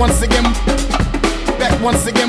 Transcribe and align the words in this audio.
once 0.00 0.22
again, 0.22 0.44
back 1.58 1.78
once 1.82 2.06
again, 2.06 2.28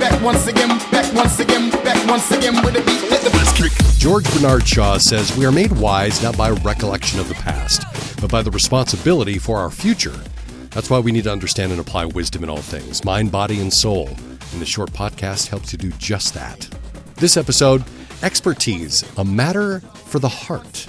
back 0.00 0.22
once 0.22 0.46
again, 0.46 0.68
back 0.90 1.14
once 1.14 1.38
again, 1.38 1.70
back 1.84 2.08
once 2.08 2.30
again 2.30 2.54
with 2.64 2.74
a 2.76 2.80
beat. 2.80 3.10
Let 3.10 3.20
the 3.20 3.28
bass 3.28 3.52
kick. 3.54 3.72
George 3.98 4.24
Bernard 4.32 4.66
Shaw 4.66 4.96
says 4.96 5.36
we 5.36 5.44
are 5.44 5.52
made 5.52 5.70
wise 5.72 6.22
not 6.22 6.34
by 6.34 6.48
recollection 6.48 7.20
of 7.20 7.28
the 7.28 7.34
past, 7.34 7.82
but 8.22 8.30
by 8.30 8.40
the 8.40 8.50
responsibility 8.50 9.36
for 9.36 9.58
our 9.58 9.70
future. 9.70 10.18
That's 10.70 10.88
why 10.88 10.98
we 10.98 11.12
need 11.12 11.24
to 11.24 11.30
understand 11.30 11.72
and 11.72 11.80
apply 11.80 12.06
wisdom 12.06 12.42
in 12.42 12.48
all 12.48 12.56
things, 12.56 13.04
mind, 13.04 13.30
body, 13.30 13.60
and 13.60 13.70
soul. 13.70 14.08
And 14.08 14.62
this 14.62 14.68
short 14.70 14.92
podcast 14.92 15.48
helps 15.48 15.74
you 15.74 15.78
do 15.78 15.90
just 15.98 16.32
that. 16.32 16.66
This 17.16 17.36
episode, 17.36 17.84
expertise, 18.22 19.04
a 19.18 19.24
matter 19.26 19.80
for 19.80 20.20
the 20.20 20.30
heart. 20.30 20.86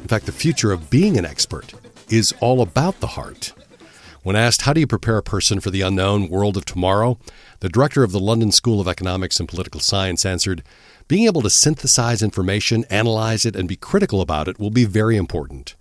In 0.00 0.08
fact, 0.08 0.24
the 0.24 0.32
future 0.32 0.72
of 0.72 0.88
being 0.88 1.18
an 1.18 1.26
expert 1.26 1.74
is 2.08 2.32
all 2.40 2.62
about 2.62 2.98
the 3.00 3.06
heart. 3.06 3.52
When 4.28 4.36
asked, 4.36 4.60
How 4.60 4.74
do 4.74 4.80
you 4.80 4.86
prepare 4.86 5.16
a 5.16 5.22
person 5.22 5.58
for 5.58 5.70
the 5.70 5.80
unknown 5.80 6.28
world 6.28 6.58
of 6.58 6.66
tomorrow? 6.66 7.18
the 7.60 7.70
director 7.70 8.02
of 8.02 8.12
the 8.12 8.20
London 8.20 8.52
School 8.52 8.78
of 8.78 8.86
Economics 8.86 9.40
and 9.40 9.48
Political 9.48 9.80
Science 9.80 10.26
answered, 10.26 10.62
Being 11.08 11.24
able 11.24 11.40
to 11.40 11.48
synthesize 11.48 12.22
information, 12.22 12.84
analyze 12.90 13.46
it, 13.46 13.56
and 13.56 13.66
be 13.66 13.74
critical 13.74 14.20
about 14.20 14.46
it 14.46 14.58
will 14.58 14.68
be 14.68 14.84
very 14.84 15.16
important. 15.16 15.76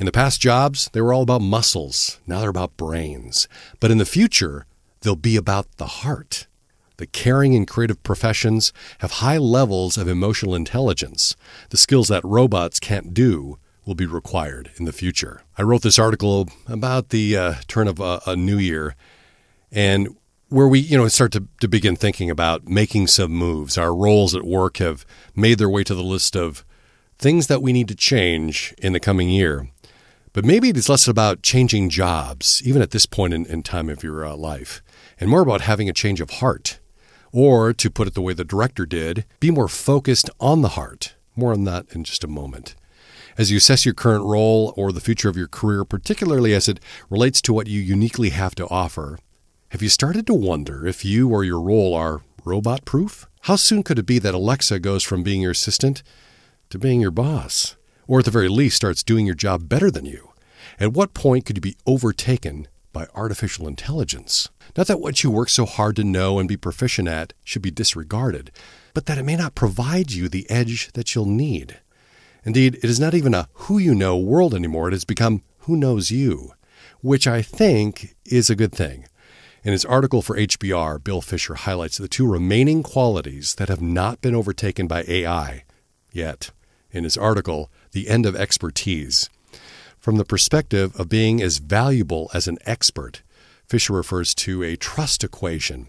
In 0.00 0.06
the 0.06 0.10
past 0.10 0.40
jobs, 0.40 0.90
they 0.92 1.00
were 1.00 1.12
all 1.12 1.22
about 1.22 1.42
muscles. 1.42 2.18
Now 2.26 2.40
they're 2.40 2.50
about 2.50 2.76
brains. 2.76 3.46
But 3.78 3.92
in 3.92 3.98
the 3.98 4.04
future, 4.04 4.66
they'll 5.02 5.14
be 5.14 5.36
about 5.36 5.68
the 5.76 6.02
heart. 6.02 6.48
The 6.96 7.06
caring 7.06 7.54
and 7.54 7.68
creative 7.68 8.02
professions 8.02 8.72
have 8.98 9.22
high 9.22 9.38
levels 9.38 9.96
of 9.96 10.08
emotional 10.08 10.56
intelligence, 10.56 11.36
the 11.70 11.76
skills 11.76 12.08
that 12.08 12.24
robots 12.24 12.80
can't 12.80 13.14
do 13.14 13.58
will 13.84 13.94
be 13.94 14.06
required 14.06 14.70
in 14.76 14.84
the 14.84 14.92
future. 14.92 15.42
I 15.58 15.62
wrote 15.62 15.82
this 15.82 15.98
article 15.98 16.48
about 16.66 17.08
the 17.08 17.36
uh, 17.36 17.54
turn 17.66 17.88
of 17.88 18.00
a, 18.00 18.20
a, 18.26 18.36
new 18.36 18.58
year, 18.58 18.94
and 19.70 20.16
where 20.48 20.68
we 20.68 20.78
you 20.78 20.96
know 20.96 21.08
start 21.08 21.32
to, 21.32 21.48
to 21.60 21.68
begin 21.68 21.96
thinking 21.96 22.30
about 22.30 22.68
making 22.68 23.08
some 23.08 23.32
moves. 23.32 23.76
Our 23.76 23.94
roles 23.94 24.34
at 24.34 24.44
work 24.44 24.76
have 24.78 25.04
made 25.34 25.58
their 25.58 25.70
way 25.70 25.84
to 25.84 25.94
the 25.94 26.02
list 26.02 26.36
of 26.36 26.64
things 27.18 27.46
that 27.48 27.62
we 27.62 27.72
need 27.72 27.88
to 27.88 27.94
change 27.94 28.74
in 28.78 28.92
the 28.92 29.00
coming 29.00 29.28
year. 29.28 29.68
But 30.32 30.44
maybe 30.46 30.70
it's 30.70 30.88
less 30.88 31.06
about 31.06 31.42
changing 31.42 31.90
jobs, 31.90 32.62
even 32.64 32.80
at 32.80 32.90
this 32.90 33.04
point 33.04 33.34
in, 33.34 33.44
in 33.46 33.62
time 33.62 33.90
of 33.90 34.02
your 34.02 34.24
uh, 34.24 34.34
life, 34.34 34.82
and 35.20 35.28
more 35.28 35.42
about 35.42 35.60
having 35.60 35.90
a 35.90 35.92
change 35.92 36.20
of 36.20 36.30
heart. 36.30 36.78
Or, 37.34 37.72
to 37.72 37.90
put 37.90 38.08
it 38.08 38.14
the 38.14 38.20
way 38.20 38.34
the 38.34 38.44
director 38.44 38.84
did, 38.84 39.24
be 39.40 39.50
more 39.50 39.68
focused 39.68 40.28
on 40.38 40.60
the 40.60 40.70
heart. 40.70 41.14
More 41.34 41.52
on 41.52 41.64
that 41.64 41.86
in 41.94 42.04
just 42.04 42.24
a 42.24 42.28
moment 42.28 42.74
as 43.38 43.50
you 43.50 43.56
assess 43.56 43.84
your 43.84 43.94
current 43.94 44.24
role 44.24 44.72
or 44.76 44.92
the 44.92 45.00
future 45.00 45.28
of 45.28 45.36
your 45.36 45.48
career, 45.48 45.84
particularly 45.84 46.54
as 46.54 46.68
it 46.68 46.80
relates 47.10 47.40
to 47.42 47.52
what 47.52 47.66
you 47.66 47.80
uniquely 47.80 48.30
have 48.30 48.54
to 48.56 48.68
offer, 48.68 49.18
have 49.70 49.82
you 49.82 49.88
started 49.88 50.26
to 50.26 50.34
wonder 50.34 50.86
if 50.86 51.04
you 51.04 51.30
or 51.30 51.44
your 51.44 51.60
role 51.60 51.94
are 51.94 52.22
robot 52.44 52.84
proof? 52.84 53.26
How 53.42 53.56
soon 53.56 53.82
could 53.82 53.98
it 53.98 54.06
be 54.06 54.18
that 54.18 54.34
Alexa 54.34 54.78
goes 54.80 55.02
from 55.02 55.22
being 55.22 55.40
your 55.40 55.52
assistant 55.52 56.02
to 56.70 56.78
being 56.78 57.00
your 57.00 57.10
boss? 57.10 57.76
Or 58.06 58.18
at 58.18 58.24
the 58.24 58.30
very 58.30 58.48
least, 58.48 58.76
starts 58.76 59.02
doing 59.02 59.26
your 59.26 59.34
job 59.34 59.68
better 59.68 59.90
than 59.90 60.04
you? 60.04 60.32
At 60.78 60.92
what 60.92 61.14
point 61.14 61.46
could 61.46 61.56
you 61.56 61.62
be 61.62 61.76
overtaken 61.86 62.68
by 62.92 63.06
artificial 63.14 63.66
intelligence? 63.66 64.50
Not 64.76 64.86
that 64.88 65.00
what 65.00 65.22
you 65.22 65.30
work 65.30 65.48
so 65.48 65.64
hard 65.64 65.96
to 65.96 66.04
know 66.04 66.38
and 66.38 66.48
be 66.48 66.56
proficient 66.56 67.08
at 67.08 67.32
should 67.44 67.62
be 67.62 67.70
disregarded, 67.70 68.50
but 68.94 69.06
that 69.06 69.18
it 69.18 69.24
may 69.24 69.36
not 69.36 69.54
provide 69.54 70.12
you 70.12 70.28
the 70.28 70.48
edge 70.50 70.92
that 70.92 71.14
you'll 71.14 71.26
need. 71.26 71.78
Indeed, 72.44 72.76
it 72.76 72.84
is 72.84 72.98
not 72.98 73.14
even 73.14 73.34
a 73.34 73.48
who 73.52 73.78
you 73.78 73.94
know 73.94 74.16
world 74.16 74.54
anymore. 74.54 74.88
It 74.88 74.92
has 74.92 75.04
become 75.04 75.42
who 75.58 75.76
knows 75.76 76.10
you, 76.10 76.52
which 77.00 77.26
I 77.26 77.42
think 77.42 78.16
is 78.24 78.50
a 78.50 78.56
good 78.56 78.72
thing. 78.72 79.06
In 79.64 79.72
his 79.72 79.84
article 79.84 80.22
for 80.22 80.36
HBR, 80.36 81.02
Bill 81.04 81.20
Fischer 81.20 81.54
highlights 81.54 81.96
the 81.96 82.08
two 82.08 82.28
remaining 82.28 82.82
qualities 82.82 83.54
that 83.54 83.68
have 83.68 83.80
not 83.80 84.20
been 84.20 84.34
overtaken 84.34 84.88
by 84.88 85.04
AI 85.06 85.64
yet. 86.10 86.50
In 86.90 87.04
his 87.04 87.16
article, 87.16 87.70
The 87.92 88.08
End 88.08 88.26
of 88.26 88.34
Expertise. 88.34 89.30
From 89.98 90.16
the 90.16 90.24
perspective 90.24 90.98
of 90.98 91.08
being 91.08 91.40
as 91.40 91.58
valuable 91.58 92.28
as 92.34 92.48
an 92.48 92.58
expert, 92.66 93.22
Fischer 93.64 93.92
refers 93.92 94.34
to 94.34 94.64
a 94.64 94.76
trust 94.76 95.22
equation 95.22 95.86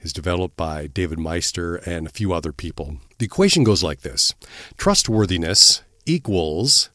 is 0.00 0.12
developed 0.12 0.56
by 0.56 0.88
David 0.88 1.18
Maister 1.18 1.76
and 1.86 2.06
a 2.06 2.10
few 2.10 2.32
other 2.32 2.52
people. 2.52 2.98
The 3.18 3.24
equation 3.24 3.62
goes 3.62 3.84
like 3.84 4.00
this 4.00 4.34
Trustworthiness 4.76 5.82
equals 6.06 6.90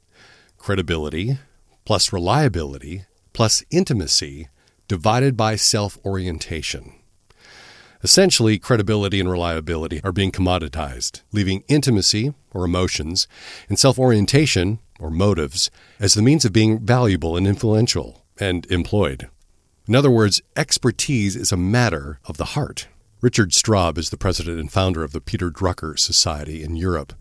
credibility 0.58 1.38
plus 1.86 2.12
reliability 2.12 3.06
plus 3.34 3.64
intimacy 3.72 4.48
divided 4.88 5.38
by 5.38 5.56
self 5.56 5.98
orientation. 6.06 6.94
Essentially, 8.04 8.60
credibility 8.60 9.20
and 9.20 9.30
reliability 9.30 10.02
are 10.04 10.12
being 10.12 10.32
commoditized, 10.32 11.22
leaving 11.32 11.64
intimacy, 11.68 12.34
or 12.54 12.66
emotions, 12.66 13.28
and 13.70 13.80
self 13.80 13.98
orientation, 13.98 14.80
or 15.00 15.10
motives, 15.10 15.72
as 16.00 16.14
the 16.14 16.22
means 16.22 16.46
of 16.46 16.54
being 16.54 16.80
valuable 16.80 17.36
and 17.36 17.48
influential 17.48 18.26
and 18.40 18.66
employed. 18.72 19.30
In 19.88 19.96
other 19.96 20.12
words, 20.12 20.42
expertise 20.56 21.36
is 21.36 21.52
a 21.52 21.58
matter 21.58 22.20
of 22.26 22.38
the 22.38 22.46
heart. 22.46 22.88
Richard 23.20 23.50
Straub 23.50 23.98
is 23.98 24.12
the 24.12 24.18
president 24.18 24.60
and 24.60 24.72
founder 24.72 25.04
of 25.04 25.12
the 25.12 25.20
Peter 25.20 25.50
Drucker 25.50 25.98
Society 25.98 26.62
in 26.62 26.76
Europe. 26.76 27.14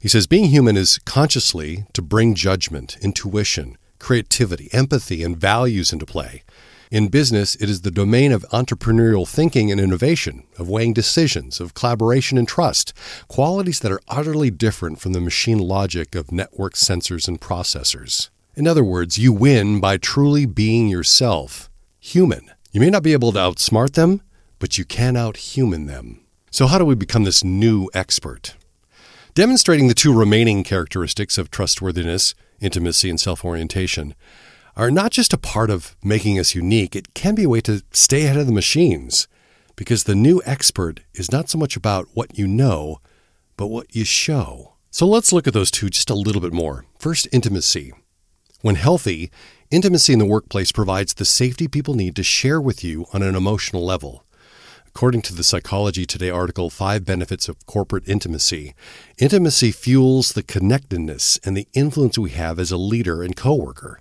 He 0.00 0.08
says 0.08 0.26
being 0.26 0.46
human 0.46 0.76
is 0.76 0.98
consciously 1.04 1.86
to 1.92 2.02
bring 2.02 2.34
judgment, 2.34 2.96
intuition, 3.00 3.78
creativity, 4.00 4.68
empathy, 4.72 5.22
and 5.22 5.36
values 5.36 5.92
into 5.92 6.06
play. 6.06 6.42
In 6.90 7.06
business, 7.06 7.54
it 7.54 7.70
is 7.70 7.82
the 7.82 7.92
domain 7.92 8.32
of 8.32 8.44
entrepreneurial 8.50 9.28
thinking 9.28 9.70
and 9.70 9.80
innovation, 9.80 10.42
of 10.58 10.68
weighing 10.68 10.92
decisions, 10.92 11.60
of 11.60 11.72
collaboration 11.72 12.36
and 12.36 12.48
trust, 12.48 12.92
qualities 13.28 13.78
that 13.78 13.92
are 13.92 14.00
utterly 14.08 14.50
different 14.50 15.00
from 15.00 15.12
the 15.12 15.20
machine 15.20 15.58
logic 15.58 16.16
of 16.16 16.32
network 16.32 16.74
sensors 16.74 17.28
and 17.28 17.40
processors. 17.40 18.28
In 18.56 18.66
other 18.66 18.84
words, 18.84 19.18
you 19.18 19.32
win 19.32 19.80
by 19.80 19.98
truly 19.98 20.46
being 20.46 20.88
yourself, 20.88 21.70
human. 22.00 22.50
You 22.72 22.80
may 22.80 22.90
not 22.90 23.04
be 23.04 23.12
able 23.12 23.30
to 23.30 23.38
outsmart 23.38 23.92
them, 23.92 24.20
but 24.58 24.78
you 24.78 24.84
can 24.84 25.14
outhuman 25.14 25.86
them. 25.86 26.20
So, 26.50 26.66
how 26.66 26.78
do 26.78 26.84
we 26.84 26.94
become 26.94 27.24
this 27.24 27.42
new 27.42 27.90
expert? 27.94 28.56
Demonstrating 29.34 29.88
the 29.88 29.94
two 29.94 30.16
remaining 30.16 30.62
characteristics 30.62 31.38
of 31.38 31.50
trustworthiness, 31.50 32.34
intimacy, 32.60 33.10
and 33.10 33.18
self 33.18 33.44
orientation 33.44 34.14
are 34.76 34.90
not 34.90 35.10
just 35.12 35.32
a 35.32 35.38
part 35.38 35.70
of 35.70 35.96
making 36.02 36.38
us 36.38 36.54
unique, 36.54 36.96
it 36.96 37.14
can 37.14 37.34
be 37.34 37.44
a 37.44 37.48
way 37.48 37.60
to 37.60 37.82
stay 37.92 38.24
ahead 38.24 38.36
of 38.36 38.46
the 38.46 38.52
machines. 38.52 39.28
Because 39.76 40.04
the 40.04 40.14
new 40.14 40.40
expert 40.46 41.00
is 41.14 41.32
not 41.32 41.48
so 41.48 41.58
much 41.58 41.76
about 41.76 42.06
what 42.14 42.38
you 42.38 42.46
know, 42.46 43.00
but 43.56 43.66
what 43.66 43.94
you 43.94 44.04
show. 44.04 44.74
So 44.90 45.06
let's 45.06 45.32
look 45.32 45.48
at 45.48 45.54
those 45.54 45.72
two 45.72 45.90
just 45.90 46.10
a 46.10 46.14
little 46.14 46.40
bit 46.40 46.52
more. 46.52 46.84
First, 46.98 47.26
intimacy. 47.32 47.92
When 48.62 48.76
healthy, 48.76 49.32
intimacy 49.70 50.12
in 50.12 50.20
the 50.20 50.24
workplace 50.24 50.70
provides 50.70 51.14
the 51.14 51.24
safety 51.24 51.66
people 51.66 51.94
need 51.94 52.14
to 52.16 52.22
share 52.22 52.60
with 52.60 52.84
you 52.84 53.06
on 53.12 53.22
an 53.22 53.34
emotional 53.34 53.84
level. 53.84 54.24
According 54.96 55.22
to 55.22 55.34
the 55.34 55.42
Psychology 55.42 56.06
Today 56.06 56.30
article, 56.30 56.70
Five 56.70 57.04
Benefits 57.04 57.48
of 57.48 57.66
Corporate 57.66 58.08
Intimacy, 58.08 58.74
intimacy 59.18 59.72
fuels 59.72 60.32
the 60.32 60.42
connectedness 60.44 61.36
and 61.44 61.56
the 61.56 61.66
influence 61.74 62.16
we 62.16 62.30
have 62.30 62.60
as 62.60 62.70
a 62.70 62.76
leader 62.76 63.20
and 63.20 63.34
coworker. 63.34 63.98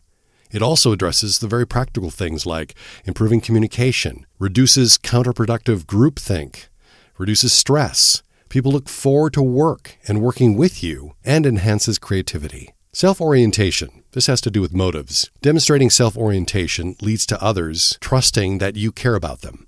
It 0.52 0.62
also 0.62 0.92
addresses 0.92 1.40
the 1.40 1.48
very 1.48 1.66
practical 1.66 2.12
things 2.12 2.46
like 2.46 2.76
improving 3.06 3.42
communication, 3.42 4.28
reduces 4.38 5.00
counterproductive 5.00 5.86
groupthink, 5.86 6.68
reduces 7.18 7.54
stress. 7.54 8.22
People 8.50 8.72
look 8.72 8.88
forward 8.88 9.34
to 9.34 9.42
work 9.42 9.98
and 10.08 10.22
working 10.22 10.56
with 10.56 10.84
you, 10.84 11.16
and 11.26 11.48
enhances 11.48 11.98
creativity. 11.98 12.70
Self 12.92 13.20
orientation. 13.20 14.04
This 14.12 14.28
has 14.28 14.42
to 14.42 14.52
do 14.52 14.62
with 14.62 14.76
motives. 14.76 15.32
Demonstrating 15.42 15.90
self 15.90 16.16
orientation 16.16 16.96
leads 17.02 17.26
to 17.26 17.42
others 17.42 17.98
trusting 18.00 18.60
that 18.60 18.76
you 18.76 18.92
care 18.92 19.16
about 19.16 19.42
them 19.42 19.66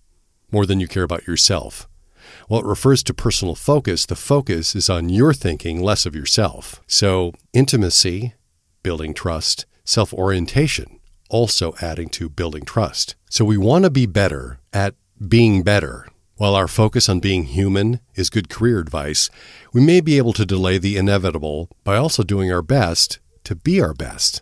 more 0.56 0.66
than 0.66 0.80
you 0.80 0.88
care 0.88 1.04
about 1.04 1.28
yourself. 1.28 1.86
While 2.48 2.62
it 2.62 2.66
refers 2.66 3.04
to 3.04 3.14
personal 3.14 3.56
focus, 3.56 4.06
the 4.06 4.16
focus 4.16 4.74
is 4.74 4.90
on 4.90 5.10
your 5.10 5.34
thinking, 5.34 5.84
less 5.84 6.06
of 6.06 6.16
yourself. 6.16 6.82
So, 6.88 7.34
intimacy, 7.52 8.36
building 8.82 9.14
trust, 9.14 9.66
self 9.84 10.14
orientation, 10.14 11.02
also 11.30 11.76
adding 11.82 12.08
to 12.12 12.30
building 12.30 12.64
trust. 12.64 13.16
So, 13.30 13.44
we 13.44 13.58
want 13.58 13.84
to 13.84 13.90
be 13.90 14.06
better 14.06 14.60
at 14.72 14.96
being 15.28 15.62
better. 15.62 16.08
While 16.38 16.56
our 16.56 16.70
focus 16.70 17.10
on 17.10 17.20
being 17.20 17.44
human 17.44 18.00
is 18.16 18.30
good 18.30 18.48
career 18.48 18.80
advice, 18.80 19.30
we 19.74 19.82
may 19.82 20.00
be 20.00 20.18
able 20.18 20.34
to 20.34 20.46
delay 20.46 20.78
the 20.78 20.96
inevitable 20.96 21.70
by 21.84 21.98
also 21.98 22.24
doing 22.24 22.50
our 22.50 22.62
best 22.62 23.20
to 23.44 23.56
be 23.56 23.82
our 23.82 23.94
best. 23.94 24.42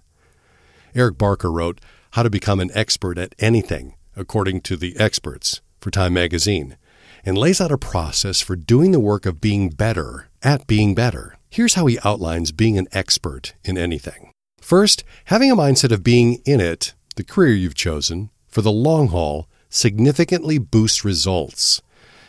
Eric 0.93 1.17
Barker 1.17 1.51
wrote, 1.51 1.81
How 2.11 2.21
to 2.21 2.29
Become 2.29 2.59
an 2.59 2.69
Expert 2.75 3.17
at 3.17 3.33
Anything, 3.39 3.95
according 4.15 4.61
to 4.61 4.77
the 4.77 4.95
experts 4.97 5.61
for 5.83 5.91
Time 5.91 6.13
magazine 6.13 6.77
and 7.25 7.37
lays 7.37 7.59
out 7.59 7.71
a 7.71 7.77
process 7.77 8.39
for 8.39 8.55
doing 8.55 8.91
the 8.91 8.99
work 8.99 9.25
of 9.25 9.41
being 9.41 9.69
better 9.69 10.29
at 10.41 10.65
being 10.65 10.95
better. 10.95 11.37
Here's 11.49 11.73
how 11.75 11.85
he 11.85 11.99
outlines 12.03 12.51
being 12.51 12.77
an 12.77 12.87
expert 12.93 13.53
in 13.63 13.77
anything. 13.77 14.31
First, 14.61 15.03
having 15.25 15.51
a 15.51 15.55
mindset 15.55 15.91
of 15.91 16.03
being 16.03 16.41
in 16.45 16.61
it, 16.61 16.93
the 17.17 17.23
career 17.23 17.53
you've 17.53 17.75
chosen, 17.75 18.29
for 18.47 18.61
the 18.61 18.71
long 18.71 19.09
haul, 19.09 19.47
significantly 19.69 20.57
boosts 20.57 21.03
results. 21.03 21.81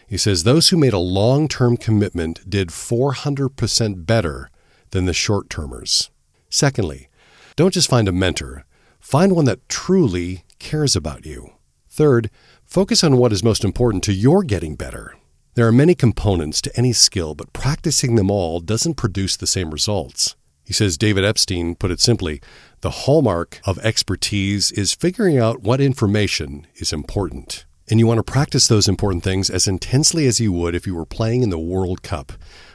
He 0.09 0.17
says 0.17 0.43
those 0.43 0.69
who 0.69 0.77
made 0.77 0.93
a 0.93 0.99
long 0.99 1.49
term 1.49 1.77
commitment 1.77 2.49
did 2.49 2.69
400% 2.69 4.05
better 4.05 4.51
than 4.91 5.07
the 5.07 5.13
short 5.15 5.49
termers. 5.49 6.11
Secondly, 6.51 7.09
don't 7.57 7.75
just 7.75 7.89
find 7.89 8.09
a 8.09 8.13
mentor, 8.13 8.65
find 9.01 9.35
one 9.35 9.45
that 9.45 9.69
truly 9.69 10.45
cares 10.59 10.97
about 10.97 11.25
you. 11.25 11.53
Third, 11.89 12.31
focus 12.75 13.05
on 13.05 13.17
what 13.17 13.33
is 13.33 13.45
most 13.45 13.63
important 13.63 14.03
to 14.03 14.13
your 14.13 14.43
getting 14.43 14.75
better. 14.75 15.15
There 15.55 15.65
are 15.69 15.71
many 15.71 15.95
components 15.95 16.61
to 16.63 16.77
any 16.77 16.93
skill, 16.93 17.37
but 17.37 17.53
practicing 17.53 18.17
them 18.17 18.33
all 18.33 18.59
doesn't 18.59 18.97
produce 18.97 19.37
the 19.37 19.47
same 19.47 19.71
results. 19.71 20.35
He 20.65 20.73
says 20.73 20.99
David 20.99 21.25
Epstein 21.25 21.77
put 21.77 21.93
it 21.93 22.01
simply 22.01 22.43
the 22.81 23.05
hallmark 23.07 23.61
of 23.65 23.79
expertise 23.79 24.73
is 24.73 24.93
figuring 24.93 25.39
out 25.39 25.63
what 25.63 25.81
information 25.81 26.67
is 26.75 26.93
important. 26.93 27.65
And 27.89 28.01
you 28.01 28.09
want 28.09 28.19
to 28.19 28.25
practice 28.25 28.67
those 28.67 28.89
important 28.89 29.23
things 29.23 29.51
as 29.51 29.69
intensely 29.69 30.27
as 30.27 30.41
you 30.41 30.53
would 30.53 30.75
if 30.75 30.85
you 30.85 30.97
were 30.97 31.07
playing 31.07 31.45
in 31.45 31.51
the 31.51 31.59
World 31.61 32.03
Cup 32.03 32.33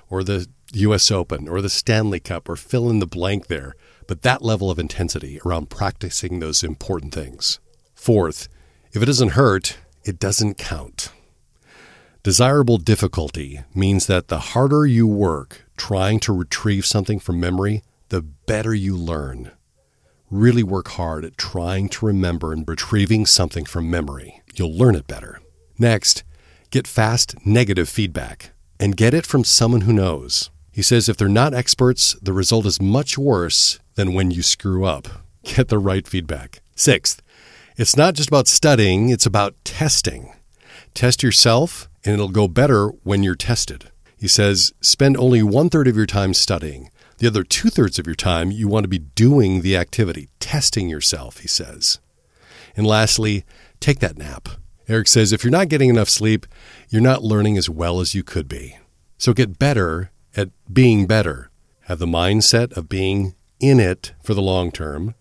or 0.09 0.23
the 0.23 0.47
US 0.75 1.11
Open 1.11 1.49
or 1.49 1.61
the 1.61 1.69
Stanley 1.69 2.21
Cup 2.21 2.47
or 2.47 2.55
fill 2.55 2.89
in 2.89 2.99
the 2.99 3.05
blank 3.05 3.47
there, 3.47 3.75
but 4.07 4.21
that 4.21 4.41
level 4.41 4.71
of 4.71 4.79
intensity 4.79 5.41
around 5.45 5.69
practicing 5.69 6.39
those 6.39 6.63
important 6.63 7.13
things. 7.13 7.59
Fourth, 7.93 8.47
if 8.93 9.03
it 9.03 9.05
doesn't 9.05 9.31
hurt, 9.31 9.77
it 10.03 10.19
doesn't 10.19 10.57
count. 10.57 11.11
Desirable 12.23 12.77
difficulty 12.77 13.61
means 13.73 14.07
that 14.07 14.27
the 14.27 14.39
harder 14.39 14.85
you 14.85 15.07
work 15.07 15.65
trying 15.77 16.19
to 16.19 16.33
retrieve 16.33 16.85
something 16.85 17.19
from 17.19 17.39
memory, 17.39 17.83
the 18.09 18.21
better 18.21 18.73
you 18.73 18.95
learn. 18.95 19.51
Really 20.29 20.61
work 20.61 20.89
hard 20.89 21.23
at 21.23 21.37
trying 21.37 21.89
to 21.89 22.05
remember 22.05 22.51
and 22.53 22.67
retrieving 22.67 23.25
something 23.25 23.65
from 23.65 23.89
memory. 23.89 24.41
You'll 24.53 24.77
learn 24.77 24.95
it 24.95 25.07
better. 25.07 25.39
Next, 25.79 26.23
get 26.71 26.85
fast 26.85 27.35
negative 27.45 27.87
feedback 27.87 28.51
and 28.79 28.97
get 28.97 29.13
it 29.13 29.25
from 29.25 29.43
someone 29.43 29.81
who 29.81 29.93
knows. 29.93 30.49
He 30.71 30.81
says 30.81 31.09
if 31.09 31.17
they're 31.17 31.29
not 31.29 31.53
experts, 31.53 32.13
the 32.21 32.33
result 32.33 32.65
is 32.65 32.81
much 32.81 33.17
worse 33.17 33.79
than 33.95 34.13
when 34.13 34.29
you 34.31 34.43
screw 34.43 34.85
up. 34.85 35.07
Get 35.43 35.69
the 35.69 35.79
right 35.79 36.07
feedback. 36.07 36.61
Sixth, 36.75 37.21
it's 37.79 37.95
not 37.95 38.13
just 38.13 38.27
about 38.27 38.49
studying, 38.49 39.07
it's 39.07 39.25
about 39.25 39.55
testing. 39.63 40.33
Test 40.93 41.23
yourself, 41.23 41.89
and 42.03 42.13
it'll 42.13 42.27
go 42.27 42.49
better 42.49 42.89
when 43.03 43.23
you're 43.23 43.35
tested. 43.35 43.89
He 44.17 44.27
says 44.27 44.73
spend 44.81 45.15
only 45.15 45.41
one 45.41 45.69
third 45.69 45.87
of 45.87 45.95
your 45.95 46.05
time 46.05 46.33
studying. 46.33 46.91
The 47.19 47.27
other 47.27 47.45
two 47.45 47.69
thirds 47.69 47.97
of 47.97 48.05
your 48.05 48.17
time, 48.17 48.51
you 48.51 48.67
want 48.67 48.83
to 48.83 48.89
be 48.89 48.99
doing 48.99 49.61
the 49.61 49.77
activity, 49.77 50.27
testing 50.41 50.89
yourself, 50.89 51.37
he 51.37 51.47
says. 51.47 51.99
And 52.75 52.85
lastly, 52.85 53.45
take 53.79 53.99
that 53.99 54.17
nap. 54.17 54.49
Eric 54.89 55.07
says 55.07 55.31
if 55.31 55.45
you're 55.45 55.51
not 55.51 55.69
getting 55.69 55.89
enough 55.89 56.09
sleep, 56.09 56.47
you're 56.89 57.01
not 57.01 57.23
learning 57.23 57.57
as 57.57 57.69
well 57.69 58.01
as 58.01 58.13
you 58.13 58.23
could 58.23 58.49
be. 58.49 58.77
So 59.17 59.31
get 59.31 59.57
better 59.57 60.11
at 60.35 60.49
being 60.71 61.07
better. 61.07 61.49
Have 61.83 61.99
the 61.99 62.05
mindset 62.05 62.75
of 62.75 62.89
being 62.89 63.35
in 63.61 63.79
it 63.79 64.11
for 64.21 64.33
the 64.33 64.41
long 64.41 64.69
term. 64.69 65.15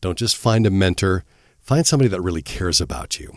Don't 0.00 0.16
just 0.16 0.36
find 0.36 0.64
a 0.64 0.70
mentor, 0.70 1.24
find 1.68 1.86
somebody 1.86 2.08
that 2.08 2.22
really 2.22 2.40
cares 2.40 2.80
about 2.80 3.20
you. 3.20 3.30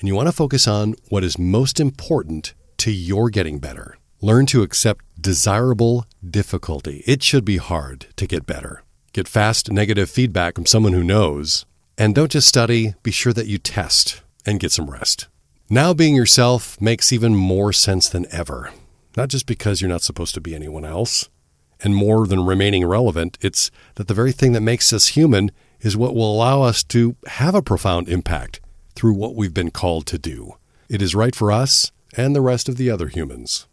And 0.00 0.08
you 0.08 0.16
want 0.16 0.26
to 0.26 0.32
focus 0.32 0.66
on 0.66 0.96
what 1.08 1.22
is 1.22 1.38
most 1.38 1.78
important 1.78 2.52
to 2.78 2.90
your 2.90 3.30
getting 3.30 3.60
better. 3.60 3.96
Learn 4.20 4.44
to 4.46 4.62
accept 4.62 5.04
desirable 5.22 6.04
difficulty. 6.28 7.04
It 7.06 7.22
should 7.22 7.44
be 7.44 7.58
hard 7.58 8.06
to 8.16 8.26
get 8.26 8.44
better. 8.44 8.82
Get 9.12 9.28
fast 9.28 9.70
negative 9.70 10.10
feedback 10.10 10.56
from 10.56 10.66
someone 10.66 10.94
who 10.94 11.04
knows. 11.04 11.64
And 11.96 12.12
don't 12.12 12.32
just 12.32 12.48
study, 12.48 12.94
be 13.04 13.12
sure 13.12 13.32
that 13.34 13.46
you 13.46 13.56
test 13.56 14.20
and 14.44 14.58
get 14.58 14.72
some 14.72 14.90
rest. 14.90 15.28
Now, 15.68 15.94
being 15.94 16.16
yourself 16.16 16.80
makes 16.80 17.12
even 17.12 17.36
more 17.36 17.72
sense 17.72 18.08
than 18.08 18.26
ever. 18.32 18.72
Not 19.16 19.28
just 19.28 19.46
because 19.46 19.80
you're 19.80 19.88
not 19.88 20.02
supposed 20.02 20.34
to 20.34 20.40
be 20.40 20.56
anyone 20.56 20.84
else, 20.84 21.28
and 21.84 21.94
more 21.94 22.26
than 22.26 22.44
remaining 22.44 22.84
relevant, 22.84 23.38
it's 23.40 23.70
that 23.94 24.08
the 24.08 24.14
very 24.14 24.32
thing 24.32 24.54
that 24.54 24.60
makes 24.60 24.92
us 24.92 25.08
human 25.08 25.52
is 25.80 25.96
what 25.96 26.14
will 26.14 26.34
allow 26.34 26.62
us 26.62 26.82
to 26.84 27.16
have 27.26 27.54
a 27.54 27.62
profound 27.62 28.08
impact 28.08 28.60
through 28.94 29.14
what 29.14 29.34
we've 29.34 29.54
been 29.54 29.70
called 29.70 30.06
to 30.06 30.18
do. 30.18 30.54
It 30.88 31.02
is 31.02 31.14
right 31.14 31.34
for 31.34 31.50
us 31.50 31.92
and 32.16 32.34
the 32.34 32.40
rest 32.40 32.68
of 32.68 32.76
the 32.76 32.90
other 32.90 33.08
humans. 33.08 33.66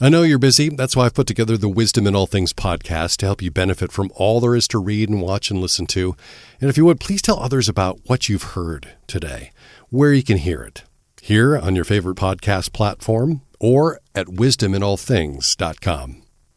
I 0.00 0.08
know 0.08 0.22
you're 0.22 0.38
busy. 0.38 0.68
That's 0.68 0.94
why 0.94 1.06
I've 1.06 1.14
put 1.14 1.26
together 1.26 1.56
the 1.56 1.68
Wisdom 1.68 2.06
in 2.06 2.14
All 2.14 2.28
Things 2.28 2.52
podcast 2.52 3.16
to 3.16 3.26
help 3.26 3.42
you 3.42 3.50
benefit 3.50 3.90
from 3.90 4.12
all 4.14 4.38
there 4.38 4.54
is 4.54 4.68
to 4.68 4.78
read 4.78 5.08
and 5.08 5.20
watch 5.20 5.50
and 5.50 5.60
listen 5.60 5.86
to. 5.88 6.14
And 6.60 6.70
if 6.70 6.76
you 6.76 6.84
would, 6.84 7.00
please 7.00 7.20
tell 7.20 7.40
others 7.40 7.68
about 7.68 7.98
what 8.06 8.28
you've 8.28 8.54
heard 8.54 8.94
today, 9.08 9.50
where 9.88 10.12
you 10.12 10.22
can 10.22 10.38
hear 10.38 10.62
it. 10.62 10.84
Here 11.20 11.58
on 11.58 11.74
your 11.74 11.84
favorite 11.84 12.16
podcast 12.16 12.72
platform 12.72 13.42
or 13.58 13.98
at 14.14 14.26
wisdominallthings.com. 14.26 16.22